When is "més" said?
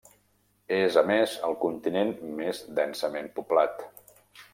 1.09-1.35, 2.39-2.61